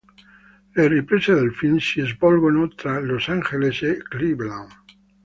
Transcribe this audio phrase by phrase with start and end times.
[0.73, 4.71] Le riprese del film si svolgono tra Los Angeles e Cleveland.